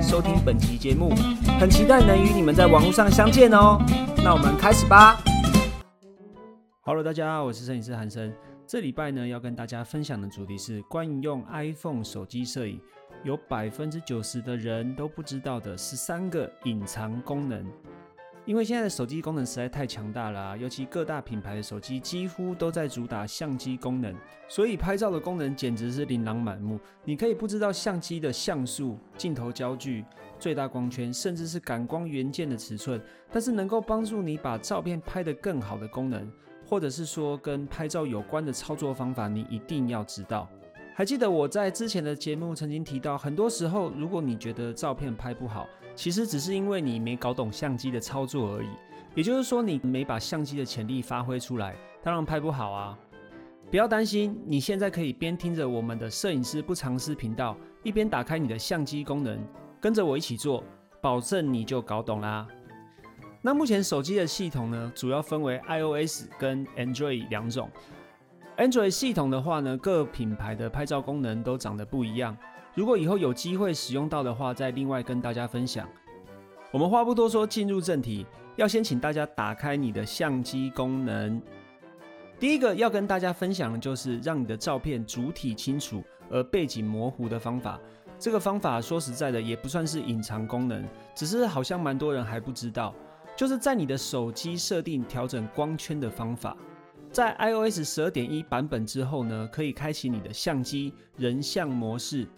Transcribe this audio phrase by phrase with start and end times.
[0.00, 1.10] 收听本期节目，
[1.58, 3.76] 很期待能与你们在网络上相见哦。
[4.22, 5.18] 那我们开始吧。
[6.82, 8.32] Hello，大家好，我是摄影师韩生。
[8.64, 12.80] 这礼拜呢，要跟大家分享的主题是关于用 iPhone 手机摄影，
[13.24, 17.64] 有百分之九十的人都不知道的十三个隐藏功能。
[18.46, 24.14] 因为现在的手机功能实在太强大了，尤其各大品牌的手机几乎都在主打相机功能，
[24.46, 26.78] 所以拍照的功能简直是琳琅满目。
[27.04, 30.04] 你可以不知道相机的像素、镜头焦距、
[30.38, 36.30] 最大光圈，甚至是感光元件的尺寸，但是能够帮助你把照片拍得更好的功能，
[36.64, 40.48] 或者是说跟拍照有关的操作方法，你一定要知道。
[40.98, 48.68] 还记得我在之前的节目曾经提到，很多时候如果你觉得照片拍不好，其实只是因为你没搞懂相机的操作而已。
[49.14, 52.98] 也就是说，你没把相机的潜力发挥出来，当然拍不好啊。
[53.70, 59.38] 不要担心，你现在可以边听着我们的摄影师不藏私频道，一边打开你的相机功能，
[59.78, 60.64] 跟着我一起做，
[61.02, 62.48] 保证你就搞懂啦。
[63.42, 67.70] 那目前手机的系统呢，主要分为 iOS 跟 Android 两种。
[68.58, 72.34] Android 系统的话呢，各品牌的拍照功能都长得不一样。
[72.74, 75.86] 如果以后有机会使用到的话，再另外跟大家分享。
[76.70, 78.24] 我们话不多说，进入正题，
[78.56, 81.40] 要先请大家打开你的相机功能。
[82.38, 87.78] 第一个要跟大家分享的就是让你的照片主体清楚而背景模糊的方法。
[88.18, 90.82] 这个方法说实在的，也不算是隐藏功能，
[91.14, 92.94] 只是好像蛮多人还不知道，
[93.36, 96.56] 就是在你的手机设定调整光圈的方法。
[97.16, 102.28] 在 iOS 十二点一版本之后呢，可以开启你的相机人像模式。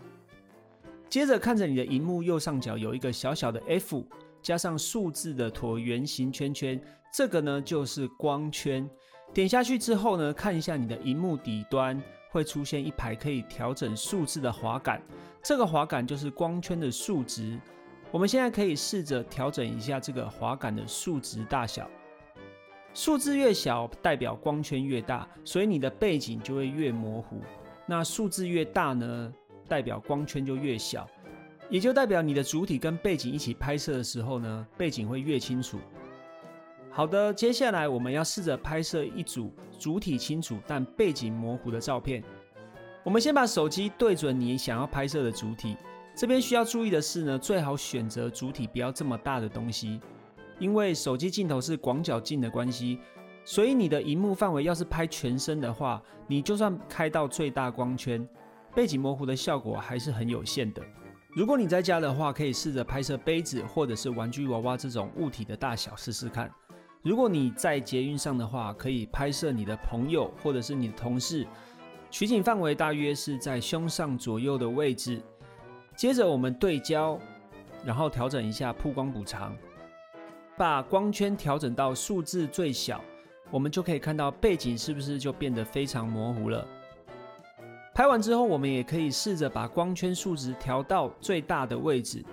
[1.08, 4.06] 接着看着你的荧幕右上角有一个小小的 F，
[4.40, 6.80] 加上数字的椭圆形圈圈，
[7.12, 8.88] 这个呢就是光圈。
[9.34, 15.02] 点下去之后呢，看一下你的荧幕底端会出现一排可以调整数字的滑杆，
[15.42, 17.58] 这个滑杆就是光圈的数值。
[18.12, 21.90] 我们现在可以试着调整一下这个滑杆的数值大小。
[22.98, 27.40] 数字越小，代表光圈越大，所以你的背景就会越模糊。
[27.86, 29.32] 那数字越大呢，
[29.68, 31.08] 代表光圈就越小，
[31.70, 35.78] 也就代表你的主体跟背景一起拍摄的时候呢，背景会越清楚。
[36.90, 42.20] 好的，接下来我们要试着拍摄一组主体清楚但背景模糊的照片。
[43.04, 45.76] 我们先把手机对准你想要拍摄的主体，
[46.16, 50.00] 这边需要注意的是呢，最好选择主体不要这么大的东西。
[50.58, 52.98] 因为手机镜头是广角镜的关系，
[53.44, 58.28] 所以你的荧幕范围要是拍全身的话，你就算开到最大光圈，
[58.74, 60.82] 背景模糊的效果还是很有限的。
[61.30, 66.50] 如果你在家的话，可以试着拍摄杯子或者是玩具娃娃这种物体的大小试试看。
[67.02, 71.46] 如果你在捷运上的话，可以拍摄你的朋友或者是你的同事，
[72.10, 75.22] 取景范围大约是在胸上左右的位置。
[75.94, 77.18] 接着我们对焦，
[77.84, 79.56] 然后调整一下曝光补偿。
[80.58, 83.00] 把光圈调整到数字最小，
[83.48, 86.66] 我们就可以看到背景是不是就变得非常模糊了。
[87.94, 92.24] 拍完之后，我们也可以试着把光圈数值调到最大的位置，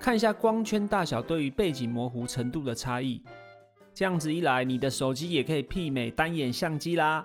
[0.00, 3.22] 看一下光圈大小对于背景模糊程度的差异。
[3.94, 7.24] 这样子一来，你的手机也可以媲美单眼相机啦。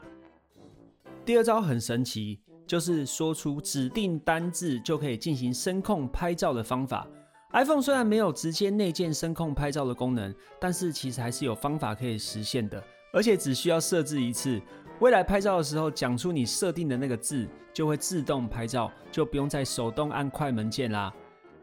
[1.26, 7.08] 第二招很神奇，就是说出指定单字就可以进行声控拍照的方法。
[7.54, 14.60] iPhone 虽然没有直接内建声控拍照的功能，但是其实还是有方法可以实现的，而且只需要设置一次，
[15.00, 21.14] 未来拍照的时候讲出你设定的那个字，就会自动拍照，就不用再手动按快门键啦。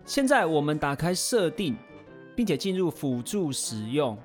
[0.04, 1.76] 现在我们打开设定，
[2.36, 4.16] 并且进入辅助使用，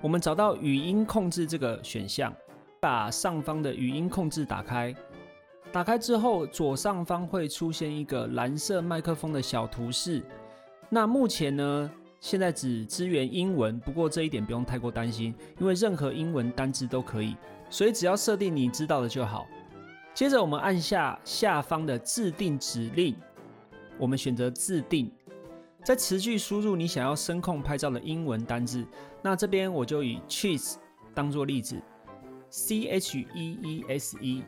[0.00, 2.34] 我们找到语音控制这个选项，
[2.80, 4.92] 把上方的语音控制打开。
[5.70, 10.20] 打开之后，左上方会出现一个蓝色麦克风的小图示。
[10.90, 17.36] 那目前呢，现在只支援英文，不过这一点不用太过担心，因为任何英文单字都可以，
[17.68, 19.46] 所以只要设定你知道的就好。
[20.14, 23.14] 接着我们按下下方的自定指令，
[23.98, 25.12] 我们选择自定，
[25.84, 28.84] 在词句输入你想要声控拍照的英文单字。
[29.22, 30.76] 那这边我就以 cheese
[31.14, 31.80] 当做例子
[32.50, 34.42] ，C H E E S E，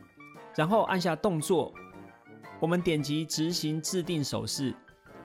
[0.55, 1.71] 然后按下动作，
[2.59, 4.73] 我们点击执行自定手势。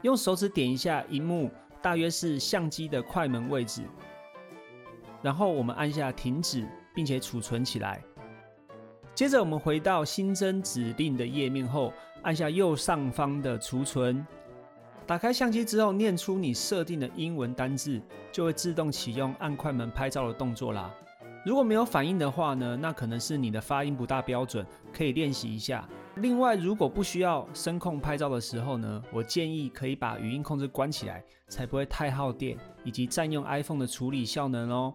[0.03, 1.51] 用手指点一下荧幕，
[1.83, 3.83] 大约是相机的快门位置，
[5.23, 8.03] 然后我们按下停止，并且储存起来。
[9.15, 14.25] 接着我们回到新增指令的页面后，按下右上方的储存。
[15.07, 18.01] 打开相机之后，念出你设定的英文单字，
[18.31, 20.93] 就会自动启用按快门拍照的动作啦。
[21.45, 25.89] 如果没有反应的话呢，那可能是你的发音不大标准，可以练习一下。
[26.17, 34.95] 另外，如果不需要声控拍照的时候呢，我建议可以把语音控制关起来，才不会太耗电，以及占用 iPhone 的处理效能哦。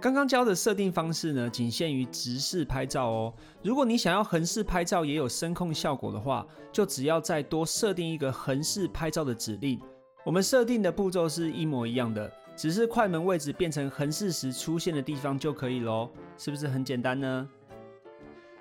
[0.00, 3.32] 刚刚教的设定方式呢，仅限于直视拍照哦。
[3.62, 9.80] 如果你想要横视拍照也有声控效果的话，就只要再多设定一个横视拍照的指令。
[10.24, 17.48] 我们设定的步骤是一模一样的，只是快门位置变成横视时出现的地方就可以喽，是不是很简单呢？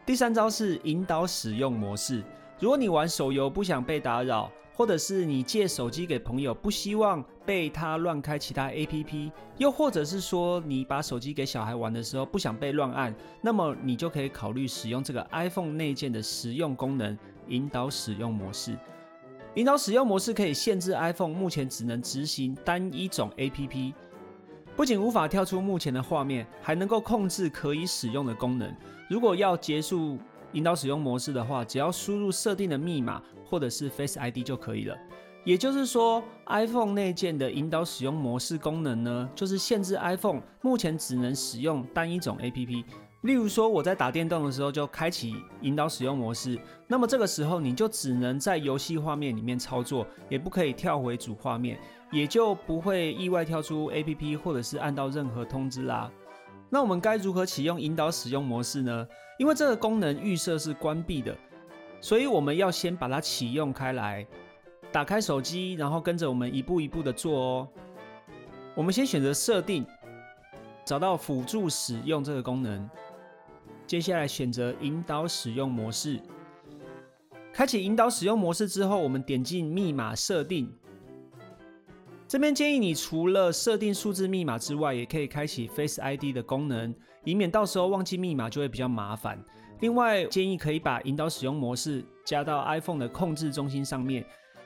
[0.06, 2.24] 第三招是引导使用模式。
[2.60, 17.18] 如果你玩手游不想被打扰，或者是你借手机给朋友不希望被他乱开其他 APP，又或者是说你把手机给小孩玩的时候不想被乱按，那么你就可以考虑使用这个 iPhone 内建的实用功能——
[17.50, 18.78] 引导使用模式。
[19.56, 23.94] 引导使用模式可以限制 iPhone 目前只能执行单一种 APP，
[24.76, 28.70] 不仅无法跳出目前的画面，还能够控制可以使用的功能。
[29.10, 30.18] 如果要结束
[30.52, 34.98] 引导使用模式的话，只要输入设定的密码或者是 Face ID 就可以了。
[35.46, 42.84] 也就是说，iPhone 内建的引导使用模式功能呢，就是限制 iPhone 目前只能使用单一种 APP。
[43.26, 51.80] 例如说，我在打电动的时候就开启引导使用模式，那么这个时候你就只能在游戏画面里面操作，也不可以跳回主画面，
[52.12, 56.12] 也就不会意外跳出 APP 或者是按到任何通知啦。
[56.70, 59.08] 那我们该如何启用引导使用模式呢？
[59.40, 61.36] 因为这个功能预设是关闭的，
[62.00, 64.26] 所以我们要先把它启用开来。
[64.92, 67.68] 打开手机，然后跟着我们一步一步的做哦。
[68.76, 69.84] 我们先选择设定，
[70.86, 72.88] 找到辅助使用这个功能。
[73.88, 76.20] 接下来选择引导使用模式，
[77.54, 80.72] 开启引导使用模式之后，我们点进密码设定。
[82.28, 86.94] 这边建议你除了设定数字密码之外，也可以开启 Face ID 的功能，
[87.24, 89.40] 以免到时候忘记密码就会比较麻烦。
[89.82, 94.26] 另外建议可以把引导使用模式加到 iPhone 的控制中心上面，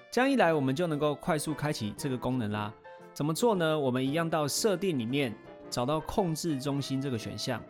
[0.09, 2.73] 这样一来我们就能够快速开启这个功能啦。
[3.13, 3.77] 怎么做呢？
[3.77, 5.35] 我们一样到设定里面
[5.69, 7.61] 找到控制中心这个选项。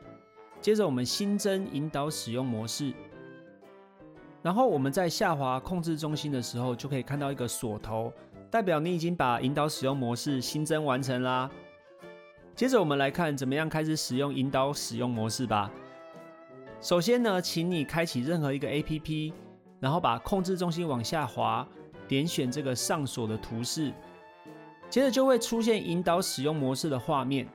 [0.62, 2.94] 接着我们新增引导使用模式，
[4.42, 8.12] 然后我们在下滑控制中心的时候，就可以看到一个锁头，
[8.52, 11.50] 代表你已经把引导使用模式新增完成啦。
[12.56, 15.72] 接着我们来看怎么样开始使用引导使用模式吧。
[16.82, 19.34] 首先呢，请你开启任何一个 APP，
[19.80, 21.66] 然后把控制中心往下滑，
[22.06, 23.94] 点选这个上锁的图示，
[24.90, 27.48] 接着就会出现引导使用模式的画面。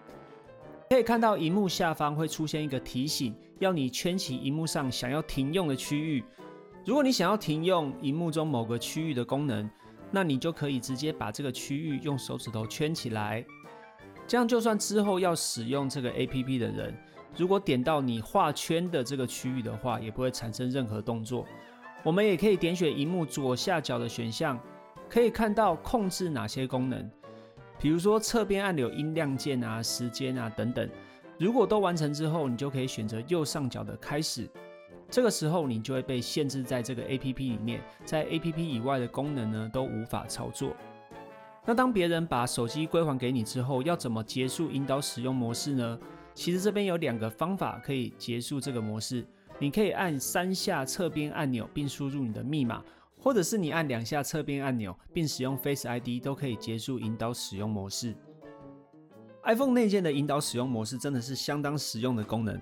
[0.95, 6.23] 可以看到，荧幕下方会出现一个提醒，要你圈起荧幕上想要停用的区域。
[6.85, 9.69] 如果你想要停用荧幕中某个区域的功能，
[10.13, 13.45] 那你就可以直接把这个区域用手指头圈起来。
[14.25, 16.97] 这样，就算之后要使用这个 APP 的人，
[17.37, 21.45] 如果点到你画圈的这个区域的话，也不会产生任何动作。
[22.05, 24.57] 我们也可以点选荧幕左下角的选项，
[25.11, 27.11] 可以看到控制哪些功能。
[27.79, 30.89] 比如说侧边按钮音量键啊、时间啊等等，
[31.39, 34.49] 如果都完成之后，你就可以选择右上角的开始。
[35.11, 40.75] 这个时候你就会被限制在这个 APP 里面，在 APP 以外的功能呢都无法操作。
[41.67, 45.99] 那当别人把手机归还给你之后，要怎么结束引导使用模式呢？
[46.35, 49.25] 其实这边有两个方法可以结束这个模式，
[49.59, 52.83] 你可以按三下侧边按钮并输入你的密码。
[53.25, 58.15] 或者是你按两下侧边按钮，并使用 Face ID 都可以结束引导使用模式。
[59.45, 62.61] iPhone 内建的引导使用模式真的是相当实用的功能，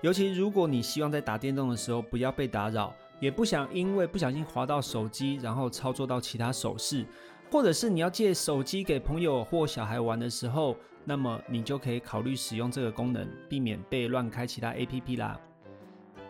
[0.00, 7.06] 尤其如果你希望在打电动的时候不要被打扰，也不想因为不小心滑到手机，然后操作到其他手势，
[7.48, 15.40] 或者是你要借手机给朋友或小孩玩的时候，那么你就可以考虑使用这个功能，避免被乱开其他 APP 啦。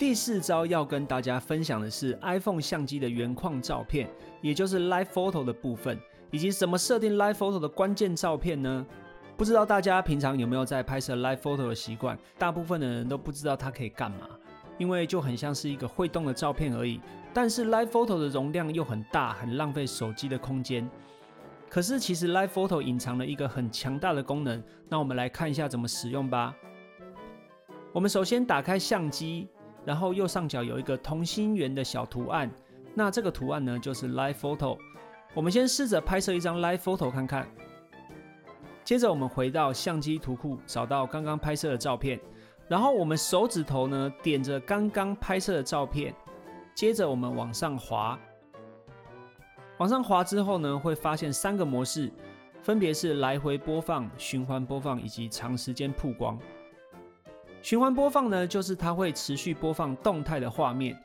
[0.00, 4.08] 第四招要跟大家分享的是 iPhone 相机的原框照片，
[4.40, 8.86] 也就是 Live Photo 的部分，以及怎么设定 Live Photo 的关键照片呢？
[9.36, 12.18] 不知道大家平常有没有在拍摄 Live Photo 的习惯？
[12.38, 14.26] 大部分的人都不知道它可以干嘛，
[14.78, 16.98] 因为就很像是一个会动的照片而已。
[17.34, 20.88] 但是 Live Photo 的容量又很大，很浪费手机的空间。
[21.68, 26.56] 可是其实 Live Photo 隐藏了一个很强大的功能，那我们来看一下怎么使用吧。
[27.92, 29.46] 我们首先打开相机。
[29.84, 32.50] 然后右上角有一个同心圆的小图案，
[32.94, 34.78] 那这个图案呢就是 Live Photo。
[35.34, 37.48] 我们先试着拍摄一张 Live Photo 看看。
[38.82, 42.18] 接着我们回到相机图库，找到刚刚拍摄的照片，
[42.66, 46.12] 然后我们手指头呢点着刚刚拍摄的照片，
[46.74, 48.18] 接着我们往上滑，
[49.78, 52.10] 往上滑之后呢，会发现三个模式，
[52.62, 56.36] 分别是来回播放、循环播放以及长时间曝光。
[57.62, 60.98] 循环播放呢，就是它会持续播放动态的画面。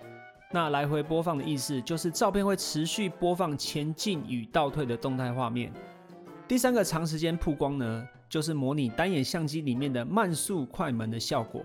[0.51, 5.71] 那来回播放的意思就是照片会持续播放前进与倒退的动态画面。
[6.47, 11.61] 第三个长时间曝光呢，就是模拟单眼相机里面的慢速快门的效果，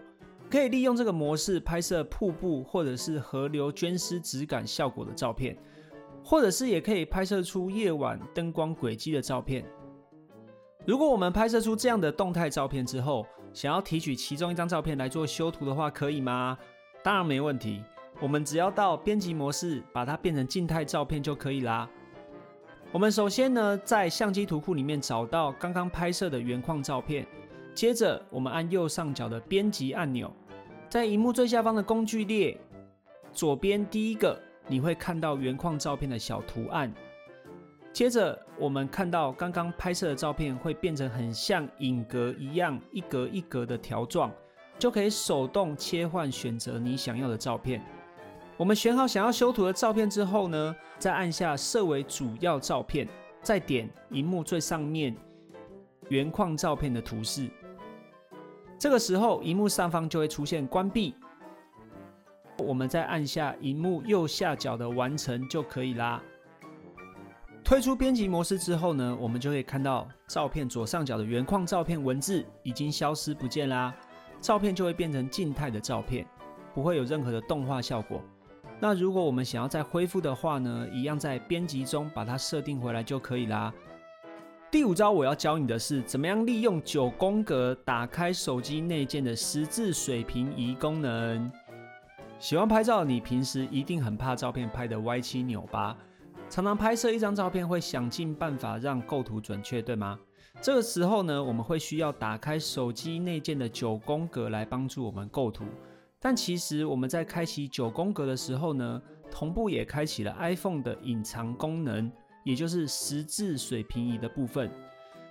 [0.51, 5.57] 可以利用这个模式拍摄瀑布或者是河流涓湿质感效果的照片，
[6.25, 9.65] 或者是也可以拍摄出夜晚灯光轨迹的照片。
[10.85, 16.57] 如果我们拍摄出这样的动态照片之后，想要提取其中一张照片来做修图的话，可以吗？
[17.03, 17.83] 当然没问题。
[18.21, 21.89] 我们只要到编辑模式，把它变成静态照片就可以啦。
[22.93, 27.27] 我们首先呢，在相机图库里面找到刚刚拍摄的原框照片，
[27.75, 30.31] 接着我们按右上角的编辑按钮，
[30.89, 32.59] 在荧幕最下方的工具列
[33.33, 36.93] 左边第一个，你会看到原框照片的小图案。
[37.93, 44.31] 接着我们看到刚刚拍摄的照片会变成很像影格一样，一格一格的条状，
[44.79, 47.83] 就可以手动切换选择你想要的照片。
[48.59, 53.09] 我们选好想要修图的照片之后呢，再按下设为主要照片，
[53.41, 55.17] 再点荧幕最上面
[56.11, 57.49] 原框照片的图示。
[58.79, 61.15] 这个时候，荧幕上方就会出现关闭。
[62.59, 66.23] 我们再按下荧幕右下角的完成就可以啦。
[67.63, 73.95] 退出编辑模式之后呢，我们就会看到照片左上角的原框照片文字已经消失不见啦，
[74.41, 76.27] 照片就会变成静态的照片，
[76.75, 78.21] 不会有任何的动画效果。
[78.81, 83.73] 那如果我们想要再恢复的话呢，一样在编辑中把它设定回来就可以啦。
[84.71, 91.51] 第五招我要教你的是，怎么样利用九宫格打开手机内建的十字水平仪功能。
[92.39, 95.95] 喜欢拍照，你平时一定很怕照片拍的歪七扭八，
[96.51, 100.19] 常常拍摄一张照片会想尽办法让构图准确，对吗？
[100.61, 105.65] 这个时候呢，我们会需要打开手机内建的九宫格来帮助我们构图。
[106.19, 112.11] 但其实我们在开启九宫格的时候呢，同步也开启了 iPhone 的隐藏功能，
[112.43, 114.69] 也就是十字水平仪的部分。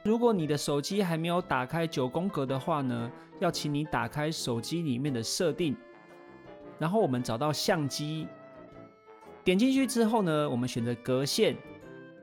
[0.05, 5.75] 如果你的手机还没有打开九宫格的话呢，要请你打开手机里面的设定，
[6.79, 8.25] 然后我们找到相机，
[9.49, 11.57] 点进去之后呢，我们选择格线，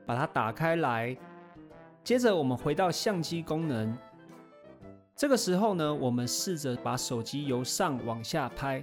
[0.05, 1.13] 把它打开来，
[2.01, 3.97] 接着我们回到相机功能。
[5.13, 8.81] 这个时候呢，我们试着把手机由上往下拍。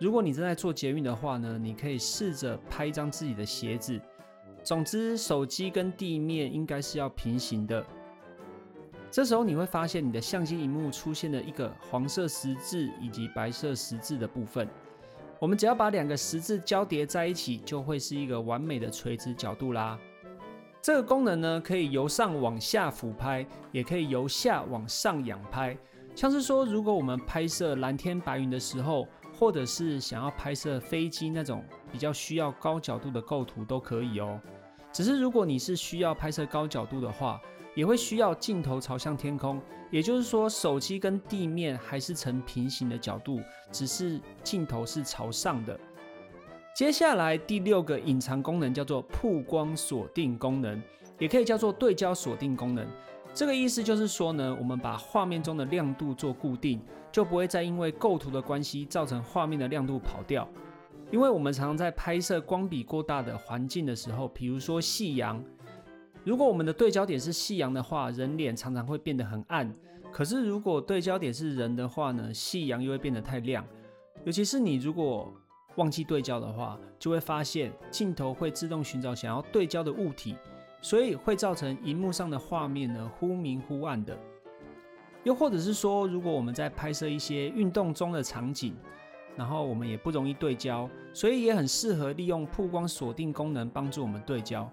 [0.00, 4.00] 如果你正在做捷运的话呢，你可以试着拍一张自己的鞋子。
[4.64, 7.86] 总之，手机跟地面应该是要平行的。
[9.08, 14.68] 这时候你会发现你的相机荧幕出现了一个黄色十字以及白色十字的部分。
[15.40, 19.98] 我们只要把两个十字交叠在一起，就会是一个完美的垂直角度啦。
[20.82, 25.76] 这个功能呢，可以由上往下俯拍，也可以由下往上仰拍。
[26.14, 29.06] 像是说，如果我们拍摄蓝天白云的时候，
[29.38, 34.40] 或者是想要拍摄飞机那种比较需要高角度的构图，都可以哦。
[34.92, 37.40] 只是如果你是需要拍摄高角度的话，
[37.78, 45.78] 也会需要镜头朝向天空，也就是说，手机跟地面还是呈平行的角度，只是镜头是朝上的。
[46.74, 50.82] 接下来第六个隐藏功能叫做曝光锁定功能，
[51.20, 52.84] 也可以叫做对焦锁定功能。
[53.32, 56.82] 这个意思就是说呢，我们把画面中的亮度做固定，
[57.12, 60.48] 就不会再因为构图的关系造成画面的亮度跑掉。
[61.12, 65.40] 因为我们常常在拍摄光比过大的环境的时候，比如说夕阳，
[66.28, 69.74] 如果我们的对焦点是夕阳的话，人脸常常会变得很暗。
[70.12, 73.66] 可是如果对焦点是人的话呢，夕阳又会变得太亮。
[74.24, 75.32] 尤其是你如果
[75.76, 80.36] 忘记对焦的话，就会发现镜头会自动寻找想要对焦的物体，
[80.82, 84.14] 所以会造成荧幕上的画面呢忽明忽暗的。
[85.24, 88.76] 又或者是说，如果我们在拍摄一些运动中的场景，
[89.34, 94.70] 然后我们也不容易对焦，所以也很适合利用曝光锁定功能帮助我们对焦。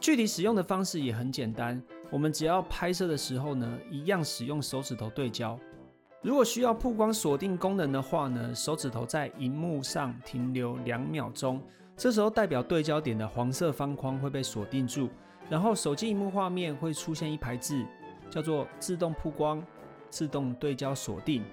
[0.00, 5.58] 具体使用的方式也很简单，我们只要拍摄的时候呢，一样使用手指头对焦。
[6.22, 11.60] 如果需要曝光锁定功能的话呢，手指头在荧幕上停留两秒钟，
[11.96, 15.08] 这时候代表对焦点的黄色方框会被锁定住，
[15.48, 17.84] 然后手机荧幕画面会出现一排字，
[18.30, 19.62] 叫做自动曝光、
[20.10, 21.44] 自动对焦锁定。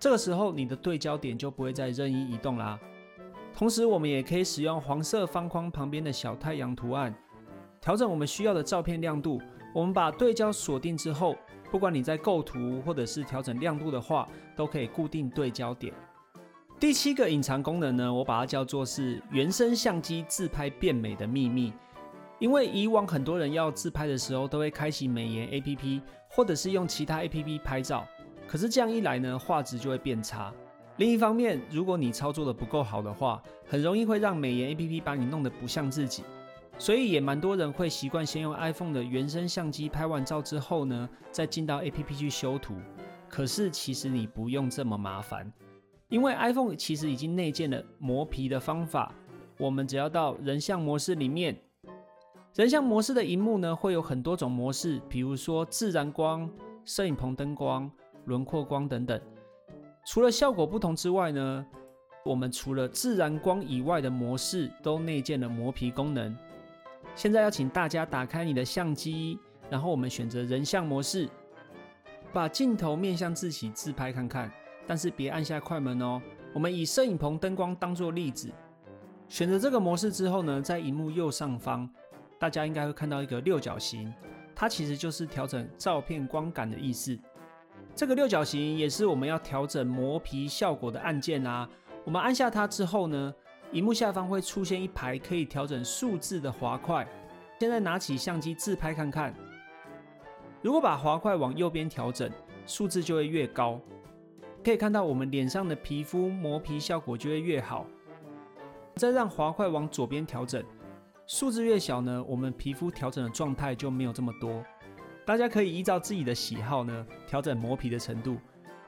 [0.00, 2.78] 这个时候你的对焦点就不会再任意移动啦。
[3.52, 7.12] 同时，我们也可以使用黄色方框旁边的小太阳图案，
[7.80, 9.40] 调整我们需要的照片亮度，
[9.74, 11.36] 我们把对焦锁定之后，
[11.70, 15.92] 不管你在构图或者是调整亮度的话，都可以固定对焦点。
[16.80, 21.72] 第七个隐藏功能呢，我把它叫做是原生相机自拍变美的秘密。
[22.38, 28.06] 因为以往很多人要自拍的时候，都会开启美颜 APP，或者是用其他 APP 拍照。
[28.46, 30.52] 可是这样一来呢，画质就会变差。
[30.98, 36.22] 另一方面，如果你操作的不够好的话，很容易会让美颜 APP 把你弄得不像自己。
[36.78, 42.74] 所以也蛮多人会习惯先用 iPhone 的原生相机拍完照之后呢，再进到 APP 去修图。
[43.28, 45.52] 可是其实你不用这么麻烦。
[46.08, 49.12] 因为 iPhone 其实已经内建了磨皮的方法，
[49.58, 51.60] 我们只要到人像模式里面，
[52.54, 56.48] 人像模式的荧幕呢会有很多种模式，比如说自然光、
[56.84, 57.90] 摄影棚灯光、
[58.24, 59.20] 轮廓光等等。
[60.06, 61.66] 除了效果不同之外呢，
[62.24, 66.34] 我们除了自然光以外的模式都内建了磨皮功能。
[67.18, 69.36] 现在要请大家打开你的相机，
[69.68, 71.28] 然后我们选择人像模式，
[72.32, 74.48] 把镜头面向自己自拍看看。
[74.86, 76.22] 但是别按下快门哦。
[76.54, 78.52] 我们以摄影棚灯光当做例子，
[79.26, 81.90] 选择这个模式之后呢，在荧幕右上方，
[82.38, 84.14] 大家应该会看到一个六角形，
[84.54, 87.18] 它其实就是调整照片光感的意思。
[87.96, 91.68] 这个六角形也是我们要调整磨皮效果的按键啊。
[92.04, 93.34] 我们按下它之后呢，
[93.72, 97.06] 荧幕下方会出现一排可以调整数字的滑块。
[97.58, 99.34] 现在拿起相机自拍看看，
[100.62, 102.30] 如果把滑块往右边调整，
[102.66, 103.80] 数字就会越高。
[104.64, 107.86] 可以看到我们脸上的皮肤磨皮效果就会越好。
[108.94, 110.64] 再让滑块往左边调整，
[111.26, 114.64] 数字越小呢，我们皮肤调整的状态就没有这么多。
[115.26, 118.38] 大家可以依照自己的喜好呢调整磨皮的程度，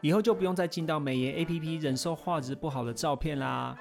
[0.00, 3.76] 以后就不用再进到美颜 APP 忍受画质不好的照片啦。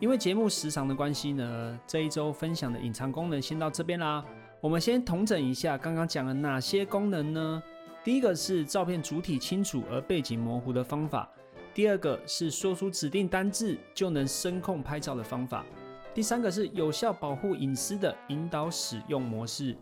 [0.00, 4.24] 因为节目时长的关系呢，这一周分享的隐藏功能先到这边啦。
[4.60, 7.60] 我们先统整一下刚刚讲了哪些功能呢？
[8.04, 11.28] 第一个是照片主体清楚而背景模糊的方法，
[11.74, 15.66] 第二个是说出指定单字就能声控拍照的方法，
[16.14, 19.76] 第三个是有效保护隐私的引导使用模式，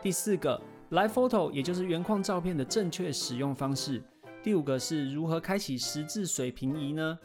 [0.00, 0.60] 第四个
[0.92, 4.00] Live Photo 也就是原框照片的正确使用方式，
[4.44, 7.18] 第五个是如何开启十字水平仪呢？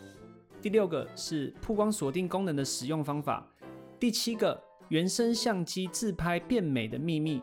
[0.61, 3.45] 第六个是曝光锁定功能的使用方法，
[3.99, 7.41] 第七个原生相机自拍变美的秘密。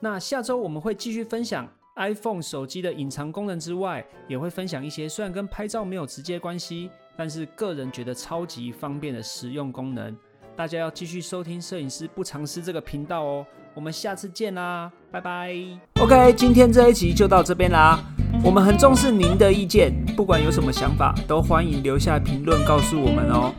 [0.00, 1.68] 那下周我们会继续分享。
[1.96, 10.16] iPhone 手机的隐藏功能之外，也会分享一些虽然跟拍照没有直接关系，但是个人觉得超级方便的实用功能。
[10.56, 13.46] 大家要继续收听摄影师不藏私这个频道哦。
[13.74, 15.54] 我们下次见啦，拜拜。
[16.00, 18.02] OK，今天这一集就到这边啦。
[18.44, 23.50] 我们很重视您的意见，不管有什么想法，都欢迎留下评论告诉我们哦。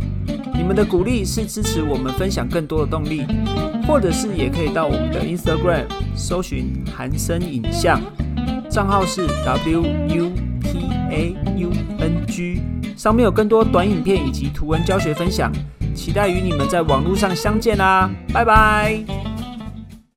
[0.54, 3.26] 你们的鼓励是支持我们分享更多的动力，
[3.88, 8.00] 或者是也可以到我们的 Instagram 搜寻韩生影像。
[8.70, 12.62] 账号是 W U P A U N G，
[12.96, 15.52] 上面有更多短影片以及图文教学分享，
[15.96, 19.25] 期待与你们在网络上相见啦，拜拜。